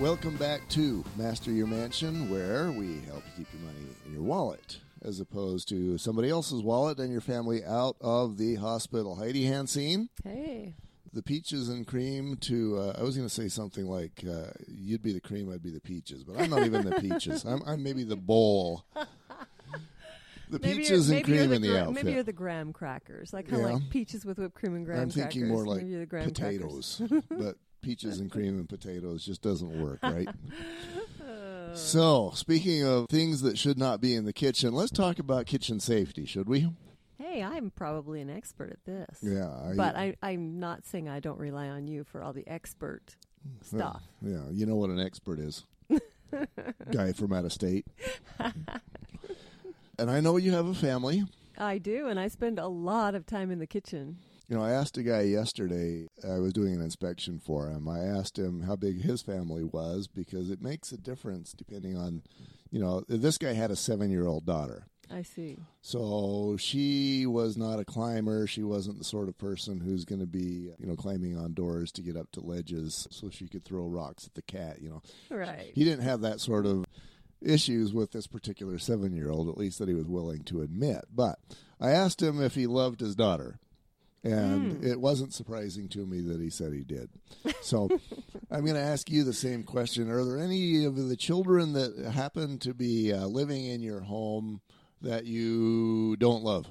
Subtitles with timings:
[0.00, 4.22] Welcome back to Master Your Mansion, where we help you keep your money in your
[4.22, 9.16] wallet as opposed to somebody else's wallet and your family out of the hospital.
[9.16, 10.74] Heidi Hansine, Hey.
[11.12, 15.02] the peaches and cream to, uh, I was going to say something like, uh, you'd
[15.02, 17.44] be the cream, I'd be the peaches, but I'm not even the peaches.
[17.44, 18.84] I'm, I'm maybe the bowl.
[20.48, 21.94] The Maybe peaches and cream in the gra- outfit.
[22.04, 23.74] Maybe you're the graham crackers, like kind of Yeah.
[23.76, 25.16] like peaches with whipped cream and graham crackers.
[25.16, 25.56] I'm thinking crackers.
[25.56, 26.96] more like Maybe you're the graham crackers.
[26.96, 30.28] potatoes, but peaches and cream and potatoes just doesn't work, right?
[31.74, 35.80] so, speaking of things that should not be in the kitchen, let's talk about kitchen
[35.80, 36.70] safety, should we?
[37.18, 39.18] Hey, I'm probably an expert at this.
[39.22, 42.46] Yeah, I, But I, I'm not saying I don't rely on you for all the
[42.48, 43.16] expert
[43.62, 44.02] stuff.
[44.22, 45.64] yeah, you know what an expert is.
[46.90, 47.86] Guy from out of state.
[49.98, 51.24] and I know you have a family.
[51.58, 54.18] I do, and I spend a lot of time in the kitchen.
[54.50, 57.88] You know, I asked a guy yesterday, I was doing an inspection for him.
[57.88, 62.24] I asked him how big his family was because it makes a difference depending on,
[62.68, 64.88] you know, this guy had a seven year old daughter.
[65.08, 65.56] I see.
[65.82, 68.48] So she was not a climber.
[68.48, 71.92] She wasn't the sort of person who's going to be, you know, climbing on doors
[71.92, 75.02] to get up to ledges so she could throw rocks at the cat, you know.
[75.30, 75.70] Right.
[75.76, 76.86] He didn't have that sort of
[77.40, 81.04] issues with this particular seven year old, at least that he was willing to admit.
[81.14, 81.38] But
[81.80, 83.60] I asked him if he loved his daughter.
[84.22, 87.08] And it wasn't surprising to me that he said he did.
[87.62, 87.88] So
[88.50, 90.10] I'm going to ask you the same question.
[90.10, 94.60] Are there any of the children that happen to be uh, living in your home
[95.00, 96.66] that you don't love?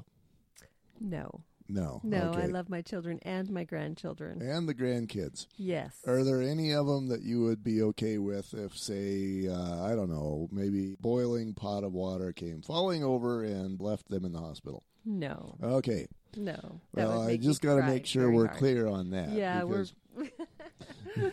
[1.00, 1.44] No.
[1.72, 2.02] No.
[2.03, 4.42] No, I love my children and my grandchildren.
[4.42, 5.45] And the grandkids.
[5.55, 5.95] Yes.
[6.08, 9.95] Are there any of them that you would be okay with if, say, uh, I
[9.95, 14.39] don't know, maybe boiling pot of water came falling over and left them in the
[14.39, 14.83] hospital?
[15.09, 15.55] No.
[15.61, 16.07] Okay.
[16.38, 16.81] No.
[16.93, 19.31] Well, I just got to make sure we're clear on that.
[19.31, 19.88] Yeah, we're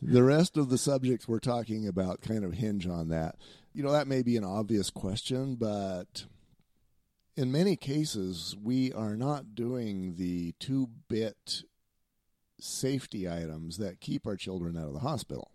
[0.00, 3.34] the rest of the subjects we're talking about kind of hinge on that.
[3.72, 6.24] You know, that may be an obvious question, but
[7.36, 11.64] in many cases, we are not doing the two bit
[12.60, 15.50] safety items that keep our children out of the hospital.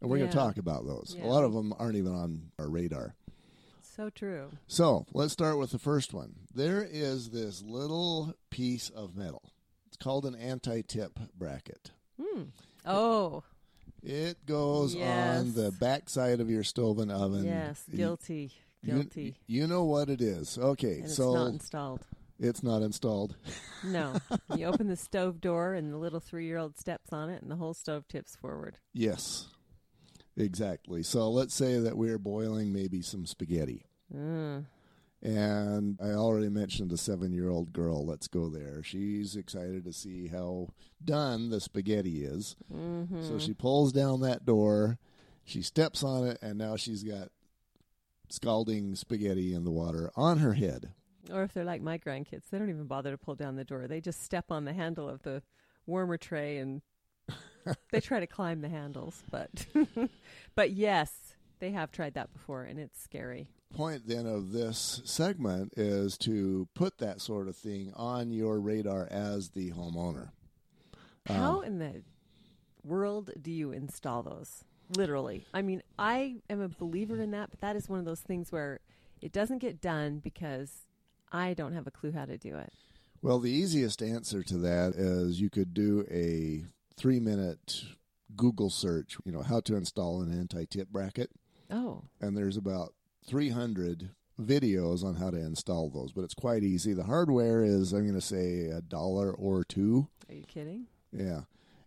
[0.00, 1.16] And we're going to talk about those.
[1.18, 1.26] Yeah.
[1.26, 3.16] A lot of them aren't even on our radar.
[3.98, 4.50] So true.
[4.68, 6.36] So let's start with the first one.
[6.54, 9.50] There is this little piece of metal.
[9.88, 11.90] It's called an anti tip bracket.
[12.20, 12.42] Hmm.
[12.86, 13.42] Oh,
[14.04, 15.40] It goes Yes.
[15.40, 17.44] on the backside of your stove and oven.
[17.44, 17.82] yes.
[17.92, 18.52] Guilty.
[18.82, 19.36] you- Guilty.
[19.48, 20.56] You, know what it is.
[20.56, 22.06] Okay, and it's so not installed.
[22.38, 23.34] it's not installed.
[23.84, 24.14] No.
[24.56, 27.50] you open the stove door and the little three year old steps on it and
[27.50, 28.78] the whole stove tips forward.
[28.94, 29.48] Yes,
[30.36, 31.02] exactly.
[31.02, 33.84] So let's say that we're boiling maybe some spaghetti.
[34.14, 34.64] Mm.
[35.20, 38.06] And I already mentioned the seven year old girl.
[38.06, 38.82] Let's go there.
[38.82, 40.68] She's excited to see how
[41.04, 42.56] done the spaghetti is.
[42.72, 43.24] Mm-hmm.
[43.24, 44.98] So she pulls down that door,
[45.44, 47.30] she steps on it, and now she's got
[48.28, 50.92] scalding spaghetti in the water on her head.
[51.32, 53.86] Or if they're like my grandkids, they don't even bother to pull down the door.
[53.88, 55.42] They just step on the handle of the
[55.86, 56.80] warmer tray and
[57.90, 59.22] they try to climb the handles.
[59.30, 59.66] But,
[60.54, 61.27] but yes,
[61.58, 63.48] they have tried that before and it's scary.
[63.74, 69.06] Point then of this segment is to put that sort of thing on your radar
[69.10, 70.30] as the homeowner.
[71.26, 72.02] How um, in the
[72.82, 74.64] world do you install those?
[74.96, 75.46] Literally.
[75.52, 78.50] I mean, I am a believer in that, but that is one of those things
[78.50, 78.80] where
[79.20, 80.86] it doesn't get done because
[81.30, 82.72] I don't have a clue how to do it.
[83.20, 86.64] Well, the easiest answer to that is you could do a
[86.96, 87.84] three minute
[88.36, 91.30] Google search, you know, how to install an anti tip bracket.
[91.70, 92.94] Oh, and there's about
[93.26, 96.92] 300 videos on how to install those, but it's quite easy.
[96.92, 100.08] The hardware is, I'm going to say, a dollar or two.
[100.28, 100.86] are you kidding?
[101.12, 101.42] Yeah.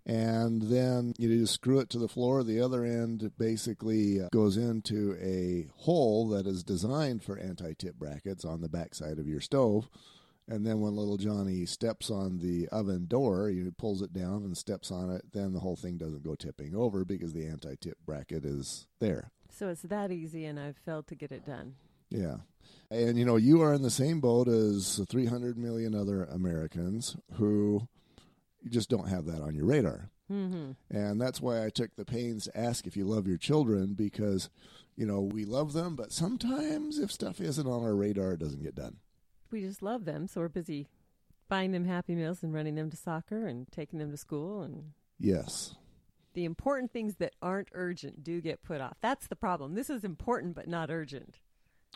[0.05, 2.43] And then you just screw it to the floor.
[2.43, 7.95] The other end basically uh, goes into a hole that is designed for anti tip
[7.95, 9.89] brackets on the backside of your stove.
[10.47, 14.57] And then when little Johnny steps on the oven door, he pulls it down and
[14.57, 17.97] steps on it, then the whole thing doesn't go tipping over because the anti tip
[18.05, 19.31] bracket is there.
[19.51, 21.75] So it's that easy, and I've failed to get it done.
[22.09, 22.37] Yeah.
[22.89, 27.87] And you know, you are in the same boat as 300 million other Americans who
[28.69, 30.09] just don't have that on your radar.
[30.31, 30.71] Mm-hmm.
[30.89, 34.49] And that's why I took the pains to ask if you love your children because,
[34.95, 38.63] you know, we love them, but sometimes if stuff isn't on our radar, it doesn't
[38.63, 38.97] get done.
[39.51, 40.87] We just love them, so we're busy
[41.51, 44.61] buying them Happy Meals and running them to soccer and taking them to school.
[44.61, 45.75] And Yes.
[46.33, 48.97] The important things that aren't urgent do get put off.
[49.01, 49.75] That's the problem.
[49.75, 51.39] This is important, but not urgent.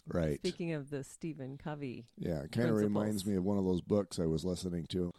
[0.08, 0.38] Right.
[0.40, 3.82] Speaking of the Stephen Covey, Yeah, it kind of reminds me of one of those
[3.82, 5.12] books I was listening to.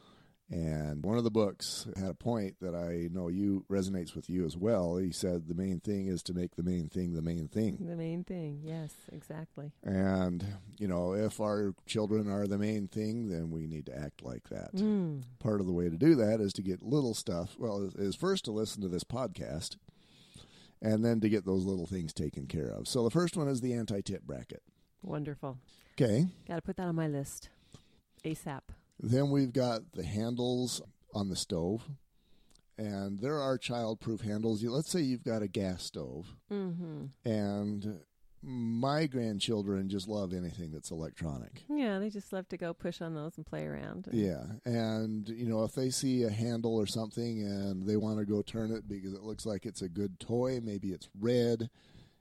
[0.48, 4.44] And one of the books had a point that I know you resonates with you
[4.44, 4.96] as well.
[4.96, 7.78] He said the main thing is to make the main thing the main thing.
[7.80, 9.72] The main thing, yes, exactly.
[9.82, 10.44] And,
[10.78, 14.48] you know, if our children are the main thing, then we need to act like
[14.50, 14.72] that.
[14.76, 15.24] Mm.
[15.40, 17.56] Part of the way to do that is to get little stuff.
[17.58, 19.76] Well, is, is first to listen to this podcast
[20.80, 22.86] and then to get those little things taken care of.
[22.86, 24.62] So the first one is the anti tip bracket.
[25.02, 25.58] Wonderful.
[26.00, 26.26] Okay.
[26.46, 27.48] Got to put that on my list
[28.24, 28.60] ASAP.
[29.00, 30.80] Then we've got the handles
[31.14, 31.82] on the stove.
[32.78, 34.62] And there are childproof handles.
[34.62, 37.06] Let's say you've got a gas stove, Mm-hmm.
[37.24, 38.00] and
[38.42, 41.64] my grandchildren just love anything that's electronic.
[41.70, 44.08] Yeah, they just love to go push on those and play around.
[44.12, 48.26] Yeah, and you know if they see a handle or something and they want to
[48.26, 51.70] go turn it because it looks like it's a good toy, maybe it's red,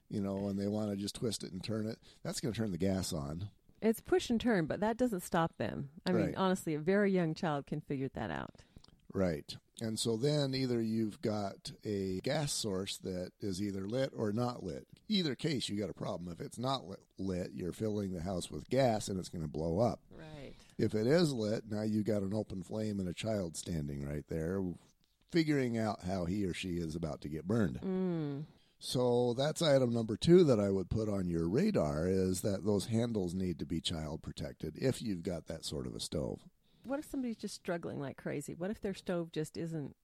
[0.08, 2.58] you know, and they want to just twist it and turn it, that's going to
[2.58, 3.50] turn the gas on.
[3.80, 5.90] It's push and turn, but that doesn't stop them.
[6.06, 8.62] I mean, honestly, a very young child can figure that out.
[9.12, 9.56] Right.
[9.80, 14.62] And so then either you've got a gas source that is either lit or not
[14.62, 14.86] lit.
[15.08, 16.32] Either case, you got a problem.
[16.32, 19.48] If it's not lit, lit you're filling the house with gas and it's going to
[19.48, 20.00] blow up.
[20.10, 20.54] Right.
[20.78, 24.24] If it is lit, now you've got an open flame and a child standing right
[24.28, 24.62] there,
[25.30, 27.80] figuring out how he or she is about to get burned.
[27.82, 28.44] Mm.
[28.78, 32.86] So that's item number two that I would put on your radar is that those
[32.86, 36.40] handles need to be child protected if you've got that sort of a stove.
[36.84, 38.54] What if somebody's just struggling like crazy?
[38.54, 39.96] What if their stove just isn't?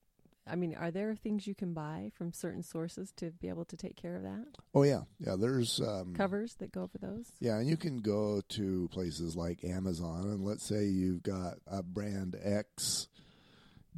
[0.45, 3.77] I mean, are there things you can buy from certain sources to be able to
[3.77, 4.47] take care of that?
[4.75, 5.37] Oh yeah, yeah.
[5.39, 7.31] There's um, Covers that go over those?
[7.39, 11.85] Yeah, and you can go to places like Amazon, and let's say you've got a
[11.85, 13.07] brand X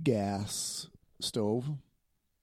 [0.03, 0.89] gas
[1.21, 1.65] stove.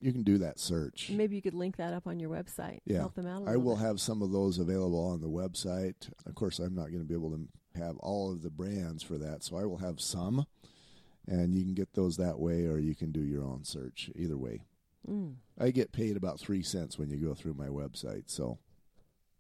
[0.01, 1.11] You can do that search.
[1.11, 2.79] Maybe you could link that up on your website.
[2.85, 2.97] Yeah.
[2.99, 3.85] Help them out I will bit.
[3.85, 6.09] have some of those available on the website.
[6.25, 7.47] Of course, I'm not going to be able to
[7.79, 10.45] have all of the brands for that, so I will have some,
[11.27, 14.09] and you can get those that way, or you can do your own search.
[14.15, 14.61] Either way,
[15.09, 15.37] Mm.
[15.59, 18.59] I get paid about three cents when you go through my website, so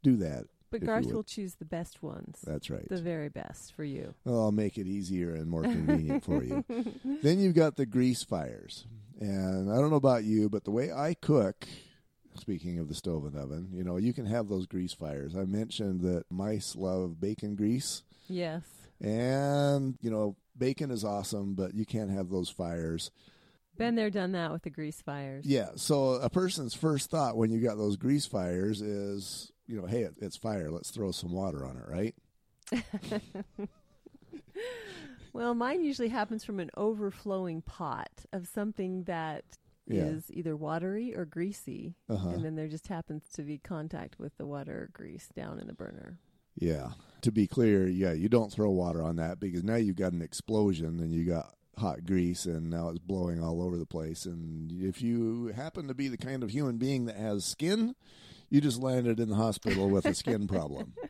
[0.01, 0.45] do that.
[0.71, 2.39] But Garth will choose the best ones.
[2.43, 2.87] That's right.
[2.87, 4.15] The very best for you.
[4.23, 6.63] Well, I'll make it easier and more convenient for you.
[7.21, 8.87] Then you've got the grease fires.
[9.19, 11.67] And I don't know about you, but the way I cook,
[12.35, 15.35] speaking of the stove and oven, you know, you can have those grease fires.
[15.35, 18.03] I mentioned that mice love bacon grease.
[18.27, 18.63] Yes.
[19.01, 23.11] And, you know, bacon is awesome, but you can't have those fires.
[23.77, 25.45] Been there, done that with the grease fires.
[25.45, 25.69] Yeah.
[25.75, 30.07] So a person's first thought when you got those grease fires is, you know, hey,
[30.19, 30.69] it's fire.
[30.69, 32.15] Let's throw some water on it, right?
[35.33, 39.45] Well, mine usually happens from an overflowing pot of something that
[39.87, 40.37] is Yeah.
[40.39, 41.95] either watery or greasy.
[42.09, 42.29] Uh-huh.
[42.31, 45.67] And then there just happens to be contact with the water or grease down in
[45.67, 46.19] the burner.
[46.59, 46.91] Yeah.
[47.21, 50.21] To be clear, yeah, you don't throw water on that because now you've got an
[50.21, 54.25] explosion and you got hot grease and now it's blowing all over the place.
[54.25, 57.95] And if you happen to be the kind of human being that has skin,
[58.51, 60.93] you just landed in the hospital with a skin problem.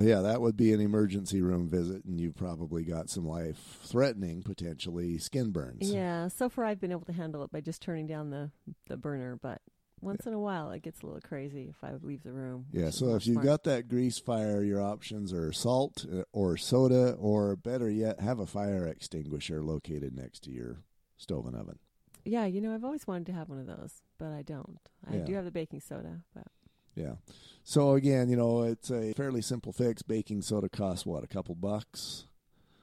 [0.00, 4.44] Yeah, that would be an emergency room visit, and you've probably got some life threatening,
[4.44, 5.90] potentially, skin burns.
[5.90, 8.52] Yeah, so far I've been able to handle it by just turning down the,
[8.86, 9.60] the burner, but
[10.00, 12.66] once in a while it gets a little crazy if I leave the room.
[12.70, 17.16] Yeah, so if you've got that grease fire, your options are salt uh, or soda,
[17.18, 20.84] or better yet, have a fire extinguisher located next to your
[21.16, 21.80] stove and oven.
[22.28, 24.78] Yeah, you know, I've always wanted to have one of those, but I don't.
[25.06, 25.24] I Yeah.
[25.24, 26.46] do have the baking soda, but
[26.94, 27.16] Yeah.
[27.62, 30.02] So again, you know, it's a fairly simple fix.
[30.02, 32.24] Baking soda costs what, a couple bucks?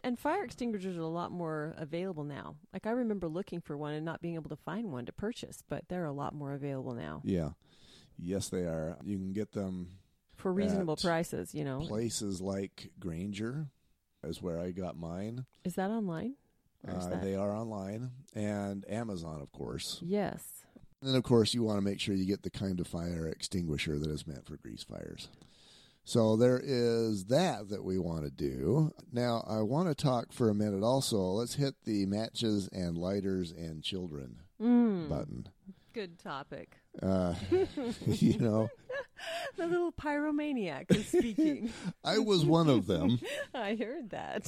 [0.04, 2.56] and fire extinguishers are a lot more available now.
[2.72, 5.64] Like I remember looking for one and not being able to find one to purchase,
[5.68, 7.52] but they're a lot more available now Yeah.
[8.18, 8.98] Yes, they are.
[9.04, 9.98] You can get them
[10.36, 11.80] for reasonable prices, you know.
[11.82, 13.68] places like Grainger
[14.24, 15.46] is where I got mine.
[15.64, 16.36] Is that online?
[16.88, 20.00] Or is Uh, they are online and Amazon, of course.
[20.04, 20.66] Yes.
[21.02, 24.00] And of course, you want to make sure you get the kind of fire extinguisher
[24.00, 25.30] that is meant for grease fires.
[26.04, 28.92] So there is that that we want to do.
[29.12, 31.18] Now, I want to talk for a minute also.
[31.18, 35.50] Let's hit the matches and lighters and children Mm, button.
[35.94, 36.78] good topic.
[37.02, 37.34] Uh,
[38.06, 38.70] you know,
[39.58, 41.72] The little pyromaniac is speaking.
[42.04, 43.20] I was one of them.
[43.54, 44.46] I heard that.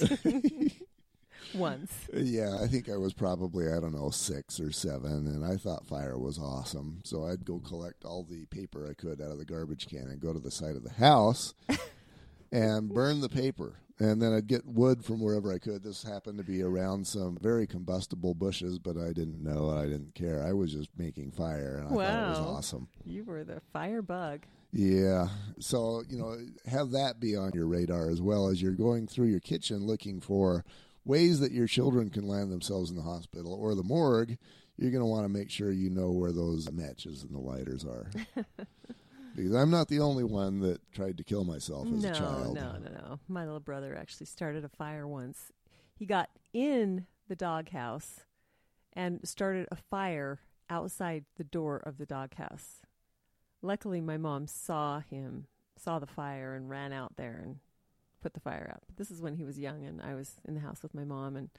[1.55, 1.91] Once.
[2.13, 5.87] Yeah, I think I was probably, I don't know, six or seven, and I thought
[5.87, 6.99] fire was awesome.
[7.03, 10.19] So I'd go collect all the paper I could out of the garbage can and
[10.19, 11.53] go to the side of the house
[12.51, 13.79] and burn the paper.
[13.99, 15.83] And then I'd get wood from wherever I could.
[15.83, 20.13] This happened to be around some very combustible bushes, but I didn't know I didn't
[20.13, 20.43] care.
[20.43, 22.87] I was just making fire, and I thought it was awesome.
[23.05, 24.41] You were the fire bug.
[24.71, 25.29] Yeah.
[25.59, 26.37] So, you know,
[26.67, 30.21] have that be on your radar as well as you're going through your kitchen looking
[30.21, 30.63] for
[31.07, 34.37] ways that your children can land themselves in the hospital or the morgue,
[34.77, 37.85] you're going to want to make sure you know where those matches and the lighters
[37.85, 38.09] are.
[39.35, 42.55] because I'm not the only one that tried to kill myself as no, a child.
[42.55, 43.19] no, no, no.
[43.27, 45.51] My little brother actually started a fire once.
[45.95, 48.21] He got in the doghouse
[48.93, 52.81] and started a fire outside the door of the doghouse.
[53.61, 55.47] Luckily, my mom saw him,
[55.77, 57.57] saw the fire, and ran out there and
[58.21, 58.83] put the fire out.
[58.97, 61.35] This is when he was young, and I was in the house with my mom,
[61.35, 61.49] and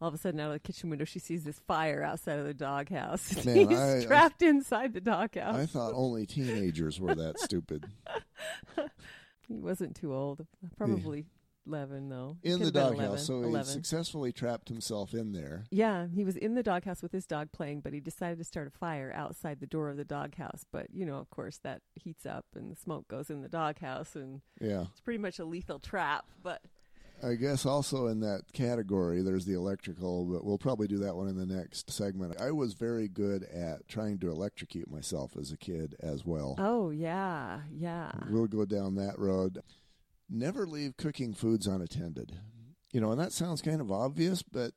[0.00, 2.46] all of a sudden, out of the kitchen window, she sees this fire outside of
[2.46, 3.44] the doghouse.
[3.44, 5.56] Man, He's I- I- trapped inside the doghouse.
[5.56, 7.86] I thought only teenagers were that stupid.
[9.48, 10.46] He wasn't too old.
[10.76, 11.26] Probably
[11.66, 12.36] 11, though.
[12.42, 15.64] He In the doghouse, 11, so he successfully trapped himself in there.
[15.70, 18.66] Yeah, he was in the doghouse with his dog playing, but he decided to start
[18.66, 20.64] a fire outside the door of the doghouse.
[20.72, 24.16] But, you know, of course, that heats up and the smoke goes in the doghouse,
[24.16, 24.86] and Yeah.
[24.90, 26.24] it's pretty much a lethal trap.
[26.42, 26.62] But
[27.22, 31.28] I guess also in that category, there's the electrical, but we'll probably do that one
[31.28, 32.40] in the next segment.
[32.40, 36.54] I was very good at trying to electrocute myself as a kid as well.
[36.58, 38.10] oh, yeah, yeah.
[38.30, 39.62] We'll go down that road.
[40.30, 42.38] Never leave cooking foods unattended.
[42.92, 44.72] You know, and that sounds kind of obvious, but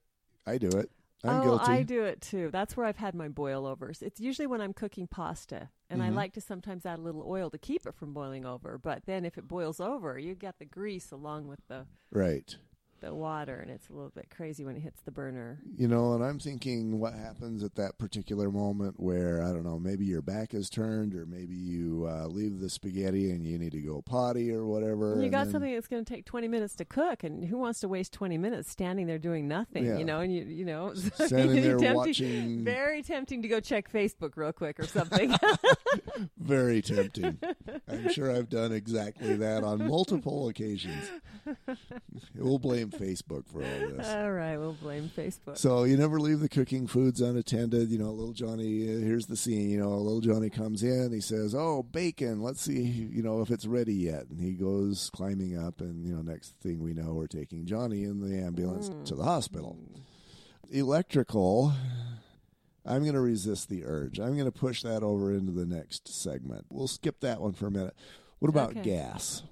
[0.45, 0.91] I do it.
[1.23, 1.71] I'm oh, guilty.
[1.71, 2.49] I do it too.
[2.51, 4.01] That's where I've had my boil overs.
[4.01, 6.15] It's usually when I'm cooking pasta, and I Mhm.
[6.15, 8.77] like to sometimes add a little oil to keep it from boiling over.
[8.77, 12.57] But then if it boils over, you get the grease along with the Right.
[13.03, 15.59] The water, and it's a little bit crazy when it hits the burner.
[15.77, 19.77] You know, and I'm thinking what happens at that particular moment where, I don't know,
[19.77, 23.73] maybe your back is turned or maybe you uh, leave the spaghetti and you need
[23.73, 25.15] to go potty or whatever.
[25.17, 27.57] you and got then- something that's going to take 20 minutes to cook, and who
[27.57, 29.85] wants to waste 20 minutes standing there doing nothing?
[29.85, 29.97] Yeah.
[29.97, 32.63] You know, and you you know, Standing there tempting- watching.
[32.63, 35.33] Very tempting to go check Facebook real quick or something.
[36.37, 37.37] Very tempting.
[37.89, 41.09] I'm sure I've done exactly that on multiple occasions.
[42.35, 44.07] We'll blame Facebook for all this.
[44.09, 45.57] All right, we'll blame Facebook.
[45.57, 47.89] So you never leave the cooking foods unattended.
[47.89, 48.83] You know, little Johnny.
[48.83, 49.69] Uh, here's the scene.
[49.69, 51.11] You know, little Johnny comes in.
[51.11, 52.41] He says, "Oh, bacon.
[52.41, 52.81] Let's see.
[52.81, 56.55] You know, if it's ready yet." And he goes climbing up, and you know, next
[56.61, 59.77] thing we know, we're taking Johnny in the ambulance to the hospital.
[60.71, 61.73] Electrical.
[62.85, 64.19] I'm going to resist the urge.
[64.19, 66.65] I'm going to push that over into the next segment.
[66.69, 67.95] We'll skip that one for a minute.
[68.39, 68.81] What about Okay.
[68.81, 69.43] gas?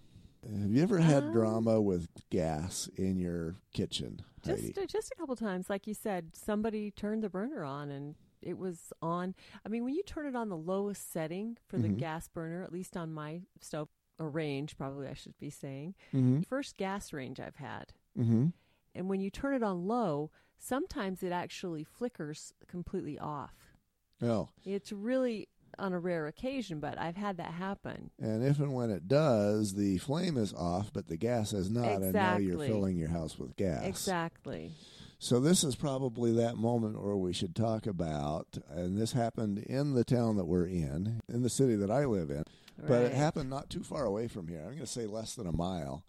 [0.44, 4.22] Have you ever had Um, drama with gas in your kitchen?
[4.44, 8.16] Just uh, just a couple times, like you said, somebody turned the burner on and
[8.42, 9.36] it was on.
[9.64, 11.98] I mean, when you turn it on the lowest setting for the Mhm.
[12.00, 16.42] gas burner, at least on my stove or range, probably I should be saying, Mm-hmm.
[16.42, 18.48] first gas range I've had, Mm-hmm.
[18.96, 23.76] and when you turn it on low, sometimes it actually flickers completely off.
[24.24, 28.12] Oh, It's really on a rare occasion, but I've had that happen.
[28.20, 31.86] and if and when it does, the flame is off, but the gas is not,
[32.02, 33.84] and now you're filling your house with gas.
[33.86, 34.72] Exactly.
[35.20, 39.94] So this is probably that moment where we should talk about, and this happened in
[39.94, 42.44] the town that we're in, in the city that I live in,
[42.88, 44.62] but it happened not too far away from here.
[44.62, 46.04] I'm going to say less than a mile,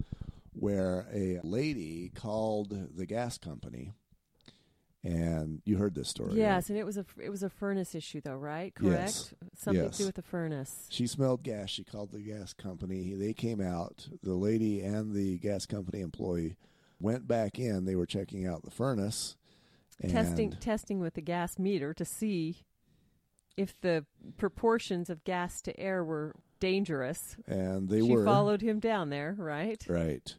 [0.55, 3.93] where a lady called the gas company,
[5.05, 6.35] and you heard this story.
[6.35, 6.71] Yes, right?
[6.71, 8.75] and it was a it was a furnace issue though, right?
[8.75, 9.01] Correct.
[9.01, 9.35] Yes.
[9.57, 9.97] Something Yes.
[9.97, 10.87] to do with the furnace.
[10.91, 11.71] She smelled gas.
[11.71, 13.15] She called the gas company.
[13.15, 14.09] They came out.
[14.23, 16.57] The lady and the gas company employee
[17.01, 17.85] went back in.
[17.85, 19.37] They were checking out the furnace.
[20.01, 22.65] And testing testing with the gas meter to see
[23.57, 24.07] if the
[24.39, 27.37] proportions of gas to air were dangerous.
[27.47, 28.23] And they she were.
[28.23, 29.85] She followed him down there, right?
[29.89, 30.35] Right.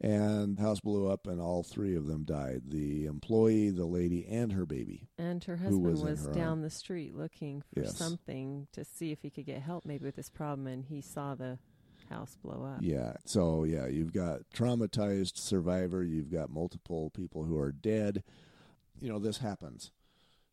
[0.00, 4.26] And the house blew up, and all three of them died the employee, the lady,
[4.26, 5.08] and her baby.
[5.18, 6.62] And her husband was was, her down arm?
[6.62, 7.96] the street looking for Yes.
[7.96, 11.34] something to see if he could get help maybe with this problem and he saw
[11.34, 11.58] the
[12.10, 12.80] house blow up.
[12.82, 13.14] Yeah.
[13.24, 18.22] So, yeah, you've got traumatized survivor, you've got multiple people who are dead.
[19.00, 19.92] You know, this happens.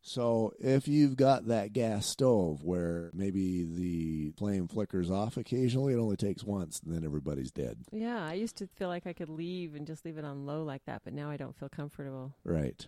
[0.06, 5.98] So, if you've got that gas stove where maybe the flame flickers off occasionally, it
[5.98, 7.78] only takes once and then everybody's dead.
[7.90, 10.62] Yeah, I used to feel like I could leave and just leave it on low
[10.62, 12.34] like that, but now I don't feel comfortable.
[12.44, 12.86] Right.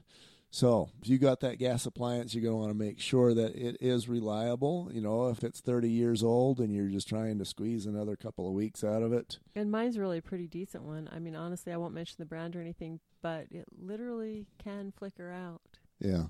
[0.51, 3.55] So, if you got that gas appliance, you're going to want to make sure that
[3.57, 4.91] it is reliable.
[4.93, 8.47] You know, if it's 30 years old and you're just trying to squeeze another couple
[8.47, 11.09] of weeks out of it, And mine's really a pretty decent one.
[11.11, 15.31] I mean, honestly, I won't mention the brand or anything, but it literally can flicker
[15.33, 15.63] out.
[15.99, 16.25] yeah,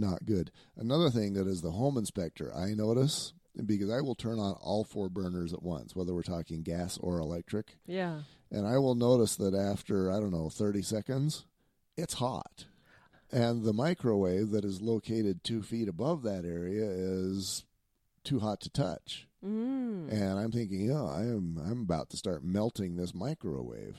[0.00, 0.50] not good.
[0.76, 3.32] Another thing that is the home inspector, I notice
[3.66, 7.18] because I will turn on all four burners at once, whether we're talking gas or
[7.18, 8.22] electric, Yeah.
[8.50, 11.44] and I will notice that after, I don't know, 30 seconds,
[11.96, 12.66] it's hot.
[13.32, 17.64] And the microwave that is located two feet above that area is
[18.24, 19.26] too hot to touch.
[19.44, 20.10] Mm.
[20.12, 23.96] And I'm thinking, oh, I am I'm about to start melting this microwave.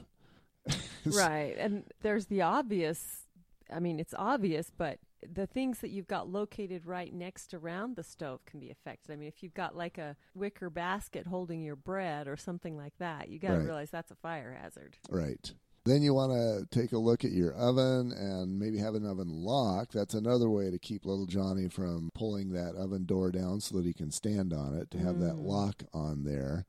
[1.05, 1.55] right.
[1.57, 3.25] And there's the obvious.
[3.73, 4.99] I mean, it's obvious, but
[5.29, 9.11] the things that you've got located right next around the stove can be affected.
[9.11, 12.97] I mean, if you've got like a wicker basket holding your bread or something like
[12.99, 13.65] that, you got to Right.
[13.65, 14.97] realize that's a fire hazard.
[15.09, 15.53] Right.
[15.83, 19.29] Then you want to take a look at your oven and maybe have an oven
[19.29, 19.91] lock.
[19.91, 23.85] That's another way to keep little Johnny from pulling that oven door down so that
[23.85, 25.45] he can stand on it, to have that Mm.
[25.45, 26.65] lock on there.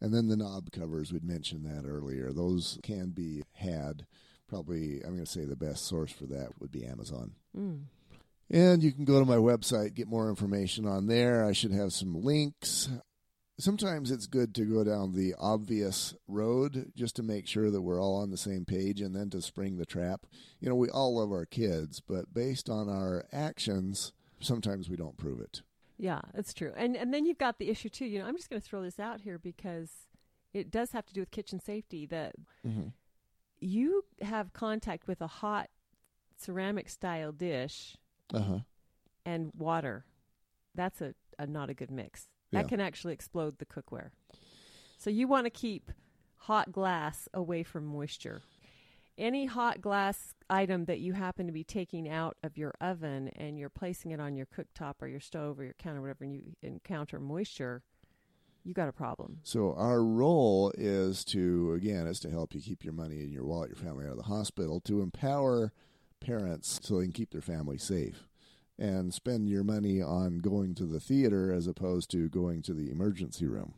[0.00, 2.32] And then the knob covers, we'd mentioned that earlier.
[2.32, 4.04] Those can be had.
[4.48, 7.34] Probably, I'm going to say the best source for that would be Amazon.
[7.56, 7.84] Mm.
[8.50, 11.44] And you can go to my website, get more information on there.
[11.44, 12.88] I should have some links.
[13.58, 18.00] Sometimes it's good to go down the obvious road just to make sure that we're
[18.00, 20.26] all on the same page and then to spring the trap.
[20.60, 25.16] You know, we all love our kids, but based on our actions, sometimes we don't
[25.16, 25.62] prove it.
[25.98, 26.72] Yeah, it's true.
[26.76, 28.04] And and then you've got the issue too.
[28.04, 29.90] You know, I'm just going to throw this out here because
[30.52, 32.04] it does have to do with kitchen safety.
[32.04, 32.34] That
[32.68, 32.88] Mm-hmm.
[33.60, 35.70] you have contact with a hot
[36.36, 37.96] ceramic style dish
[38.34, 38.58] Uh huh.
[39.24, 40.04] and water.
[40.74, 42.28] That's a, a not a good mix.
[42.50, 42.62] Yeah.
[42.62, 44.10] That can actually explode the cookware.
[44.98, 45.90] So you want to keep
[46.36, 48.42] hot glass away from moisture.
[49.18, 53.58] Any hot glass item that you happen to be taking out of your oven and
[53.58, 56.42] you're placing it on your cooktop or your stove or your counter, whatever, and you
[56.62, 57.82] encounter moisture,
[58.62, 59.38] you got a problem.
[59.42, 63.44] So our role is to again is to help you keep your money in your
[63.44, 65.72] wallet, your family out of the hospital, to empower
[66.26, 68.26] parents so they can keep their family safe
[68.78, 72.90] and spend your money on going to the theater as opposed to going to the
[72.90, 73.74] emergency room.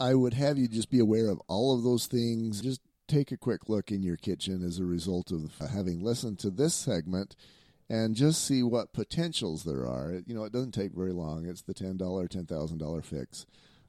[0.00, 2.60] I would have you just be aware of all of those things.
[2.60, 6.50] Just take a quick look in your kitchen as a result of having listened to
[6.50, 7.36] this segment
[7.88, 10.20] and just see what potentials there are.
[10.26, 11.46] You know, it doesn't take very long.
[11.46, 13.46] It's the $10, $10,000 fix.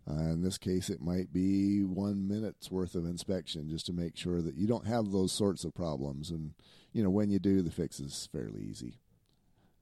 [0.09, 4.15] Uh, in this case, it might be one minute's worth of inspection just to make
[4.15, 6.29] sure that you don't have those sorts of problems.
[6.29, 6.53] And,
[6.97, 8.97] you know, when you do, the fix is fairly easy.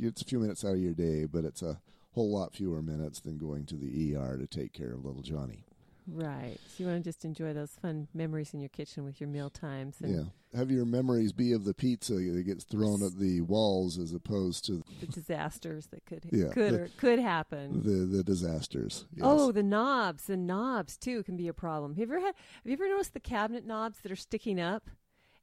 [0.01, 1.79] It's a few minutes out of your day, but it's a
[2.11, 5.63] whole lot fewer minutes than going to the ER to take care of little Johnny.
[6.07, 6.57] Right.
[6.67, 9.49] So you want to just enjoy those fun memories in your kitchen with your meal
[9.49, 10.23] times and Yeah.
[10.59, 14.65] Have your memories be of the pizza that gets thrown at the walls as opposed
[14.65, 17.81] to the disasters that could Yeah, could the- or could happen.
[17.81, 19.05] the, the disasters.
[19.13, 19.25] Yes.
[19.25, 20.25] Oh, the knobs.
[20.25, 21.91] The knobs too can be a problem.
[21.95, 24.89] Have you ever had have you ever noticed the cabinet knobs that are sticking up?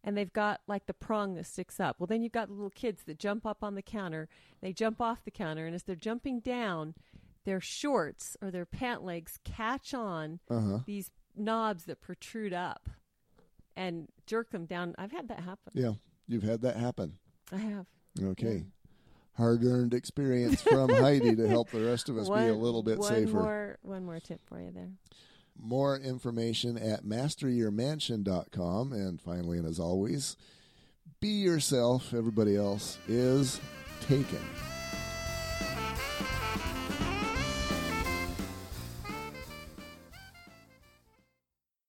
[0.04, 1.96] And they've got like the prong that sticks up.
[1.98, 4.28] Well then you've got little kids that jump up on the counter,
[4.60, 6.94] they jump off the counter, and as they're jumping down,
[7.44, 10.78] their shorts or their pant legs catch on Uh-huh.
[10.86, 12.88] these knobs that protrude up
[13.76, 14.94] and jerk them down.
[14.98, 15.72] I've had that happen.
[15.74, 15.92] Yeah.
[16.28, 17.18] You've had that happen.
[17.50, 17.86] I have.
[18.22, 18.64] Okay.
[19.36, 22.98] Hard earned experience from Heidi to help the rest of us be a little bit
[22.98, 23.32] one safer.
[23.32, 24.90] More, one more tip for you there.
[25.62, 28.92] More information at masteryourmansion.com.
[28.92, 30.36] And finally, and as always,
[31.20, 32.12] be yourself.
[32.12, 33.60] Everybody else is
[34.00, 34.40] taken.